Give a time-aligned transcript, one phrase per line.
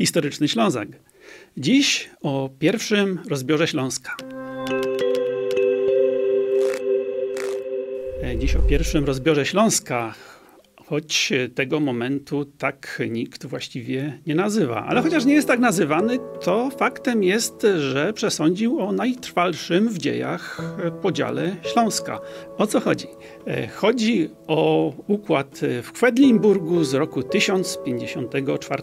[0.00, 0.88] historyczny Ślązak.
[1.56, 4.16] Dziś o pierwszym rozbiorze Śląska.
[8.22, 10.14] E, dziś o pierwszym rozbiorze Śląska,
[10.90, 14.86] choć tego momentu tak nikt właściwie nie nazywa.
[14.86, 20.62] Ale chociaż nie jest tak nazywany, to faktem jest, że przesądził o najtrwalszym w dziejach
[21.02, 22.20] podziale Śląska.
[22.58, 23.06] O co chodzi?
[23.46, 28.82] E, chodzi o układ w Kwedlinburgu z roku 1054,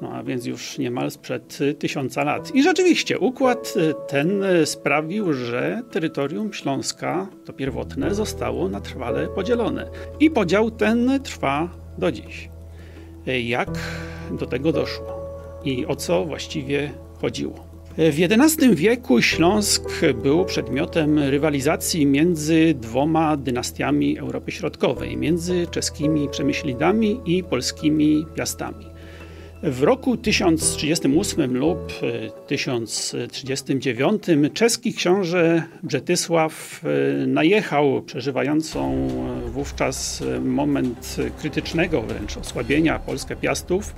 [0.00, 2.54] no a więc już niemal sprzed tysiąca lat.
[2.54, 3.74] I rzeczywiście układ
[4.08, 9.90] ten sprawił, że terytorium Śląska, to pierwotne, zostało na trwale podzielone.
[10.20, 12.48] I podział ten trwa do dziś.
[13.26, 13.78] E, jak
[14.30, 15.20] do tego doszło
[15.64, 16.90] i o co właściwie
[17.20, 17.70] chodziło?
[17.98, 19.90] W XI wieku Śląsk
[20.22, 28.86] był przedmiotem rywalizacji między dwoma dynastiami Europy Środkowej, między czeskimi przemyślidami i polskimi piastami.
[29.62, 31.92] W roku 1038 lub
[32.46, 34.22] 1039
[34.54, 39.08] czeski książę Brzetysław e, najechał przeżywającą
[39.46, 43.94] wówczas moment krytycznego wręcz osłabienia Polskę Piastów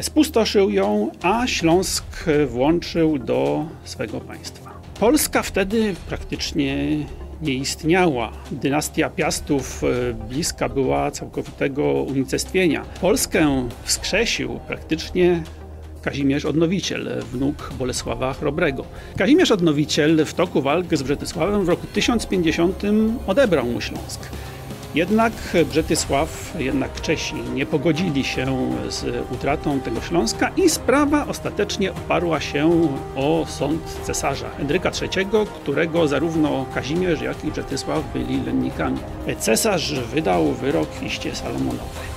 [0.00, 4.80] Spustoszył ją, a Śląsk włączył do swego państwa.
[5.00, 6.96] Polska wtedy praktycznie
[7.44, 8.32] nie istniała.
[8.50, 12.84] Dynastia Piastów e, bliska była całkowitego unicestwienia.
[13.00, 15.42] Polskę wskrzesił praktycznie
[16.02, 18.84] Kazimierz Odnowiciel, wnuk Bolesława Chrobrego.
[19.16, 22.82] Kazimierz Odnowiciel w toku walk z Brzetysławem w roku 1050
[23.26, 24.20] odebrał mu Śląsk.
[24.94, 25.32] Jednak
[25.68, 32.88] Brzetysław, jednak Czesi nie pogodzili się z utratą tego Śląska i sprawa ostatecznie oparła się
[33.16, 35.26] o sąd cesarza Henryka III,
[35.62, 38.98] którego zarówno Kazimierz, jak i Brzetysław byli lennikami.
[39.38, 42.13] Cesarz wydał wyrok iście salomonowy.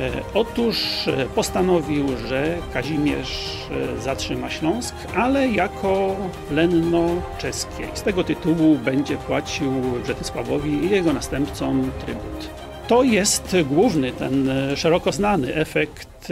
[0.00, 6.16] E, otóż e, postanowił, że Kazimierz e, zatrzyma Śląsk, ale jako
[6.50, 7.08] lenno
[7.38, 7.88] czeskie.
[7.94, 12.65] Z tego tytułu będzie płacił Brzetysławowi i jego następcom trybut.
[12.88, 16.28] To jest główny, ten szeroko znany efekt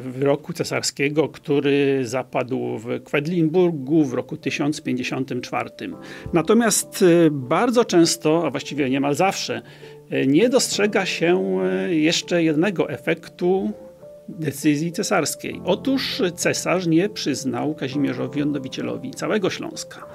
[0.00, 5.70] wyroku cesarskiego, który zapadł w Kwedlinburgu w roku 1054.
[6.32, 9.62] Natomiast bardzo często, a właściwie niemal zawsze,
[10.26, 13.72] nie dostrzega się e, jeszcze jednego efektu
[14.28, 15.60] decyzji cesarskiej.
[15.64, 20.06] Otóż cesarz nie przyznał Kazimierzowi Odnowicielowi całego Śląska.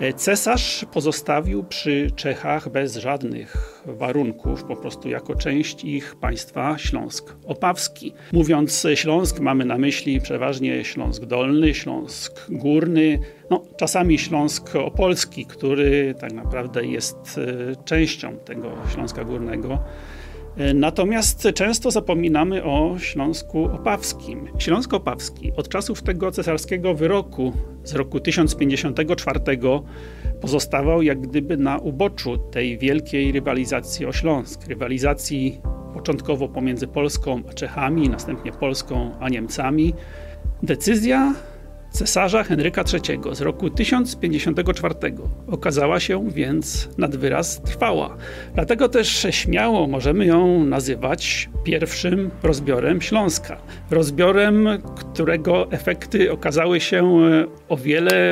[0.00, 7.36] E, cesarz pozostawił przy Czechach bez żadnych warunków, po prostu jako część ich państwa Śląsk
[7.46, 8.12] Opawski.
[8.32, 13.18] Mówiąc Śląsk, mamy na myśli przeważnie Śląsk Dolny, Śląsk Górny,
[13.50, 19.78] no, czasami Śląsk Opolski, który tak naprawdę jest e, częścią tego Śląska Górnego.
[20.74, 24.48] Natomiast często zapominamy o Śląsku Opawskim.
[24.58, 27.52] Śląsk Opawski od czasów tego cesarskiego wyroku
[27.84, 29.40] z roku 1054
[30.40, 34.66] pozostawał jak gdyby na uboczu tej wielkiej rywalizacji o Śląsk.
[34.66, 35.60] Rywalizacji
[35.94, 39.94] początkowo pomiędzy Polską a Czechami, następnie Polską a Niemcami.
[40.62, 41.34] Decyzja
[41.96, 44.94] cesarza Henryka III z roku 1054
[45.48, 48.16] okazała się więc nad wyraz trwała.
[48.54, 53.56] Dlatego też śmiało możemy ją nazywać pierwszym rozbiorem Śląska.
[53.90, 57.12] Rozbiorem, którego efekty okazały się
[57.68, 58.30] o wiele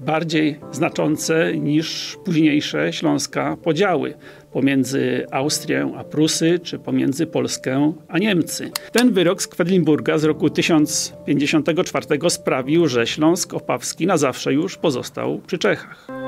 [0.00, 4.14] bardziej znaczące niż późniejsze Śląska podziały
[4.52, 8.70] pomiędzy Austrię a Prusy, czy pomiędzy Polskę a Niemcy.
[8.92, 15.40] Ten wyrok z Kwedlinburga z roku 1054 sprawił, że Śląsk Opawski na zawsze już pozostał
[15.46, 16.19] przy Czechach.